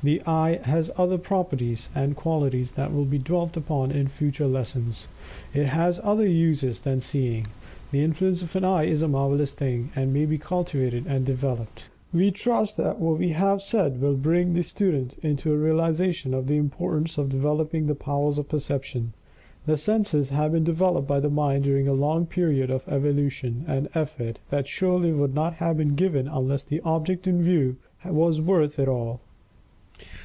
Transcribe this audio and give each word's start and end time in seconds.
The 0.00 0.22
eye 0.28 0.60
has 0.62 0.92
other 0.96 1.18
properties 1.18 1.88
and 1.92 2.14
qualities 2.14 2.70
that 2.76 2.92
will 2.94 3.04
be 3.04 3.18
dwelt 3.18 3.56
upon 3.56 3.90
in 3.90 4.06
future 4.06 4.46
lessons. 4.46 5.08
It 5.52 5.66
has 5.66 6.00
other 6.04 6.28
uses 6.28 6.78
than 6.78 7.00
seeing. 7.00 7.48
The 7.90 8.04
influence 8.04 8.40
of 8.44 8.52
the 8.52 8.64
eye 8.64 8.84
is 8.84 9.02
a 9.02 9.08
marvelous 9.08 9.50
thing, 9.50 9.90
and 9.96 10.14
may 10.14 10.24
be 10.24 10.38
cultivated 10.38 11.06
and 11.08 11.26
developed. 11.26 11.88
We 12.14 12.30
trust 12.30 12.76
that 12.76 13.00
what 13.00 13.18
we 13.18 13.30
have 13.30 13.60
said 13.60 14.00
will 14.00 14.14
bring 14.14 14.54
the 14.54 14.62
student 14.62 15.16
to 15.38 15.52
a 15.52 15.56
realization 15.56 16.32
of 16.32 16.46
the 16.46 16.58
importance 16.58 17.18
of 17.18 17.28
developing 17.30 17.88
the 17.88 17.96
powers 17.96 18.38
of 18.38 18.48
Perception. 18.48 19.14
The 19.66 19.76
senses 19.76 20.30
have 20.30 20.52
been 20.52 20.62
developed 20.62 21.08
by 21.08 21.18
the 21.18 21.28
mind 21.28 21.64
during 21.64 21.88
a 21.88 21.92
long 21.92 22.24
period 22.24 22.70
of 22.70 22.86
evolution 22.88 23.64
and 23.66 23.88
effort 23.96 24.38
that 24.50 24.68
surely 24.68 25.10
would 25.12 25.34
not 25.34 25.54
have 25.54 25.76
been 25.76 25.96
given 25.96 26.28
unless 26.28 26.62
the 26.62 26.80
object 26.82 27.26
in 27.26 27.42
view 27.42 27.78
was 28.04 28.40
worth 28.40 28.78
it 28.78 28.86
all. 28.86 29.22